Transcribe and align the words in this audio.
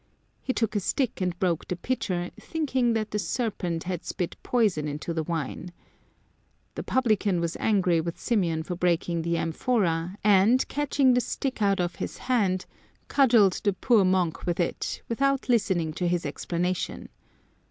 He 0.41 0.51
took 0.51 0.75
a 0.75 0.79
stick 0.79 1.21
and 1.21 1.37
broke 1.37 1.67
the 1.67 1.75
pitcher, 1.75 2.31
thinking 2.39 2.93
that 2.93 3.11
the 3.11 3.19
serpent 3.19 3.83
had 3.83 4.03
spit 4.03 4.35
poison 4.41 4.87
into 4.87 5.13
the 5.13 5.21
wine, 5.21 5.71
The 6.73 6.81
publican 6.81 7.39
was 7.39 7.55
angry 7.59 8.01
with 8.01 8.17
Symeon 8.17 8.63
for 8.65 8.75
breaking 8.75 9.21
the 9.21 9.37
amphora, 9.37 10.17
and, 10.23 10.67
catching 10.67 11.13
the 11.13 11.21
stick 11.21 11.61
out 11.61 11.79
of 11.79 11.97
his 11.97 12.17
hand, 12.17 12.65
cudgelled 13.09 13.61
the 13.63 13.73
poor 13.73 14.03
monk 14.03 14.47
with 14.47 14.59
it, 14.59 15.03
without 15.07 15.47
listening 15.49 15.93
to 15.93 16.07
his 16.07 16.25
explanation. 16.25 17.09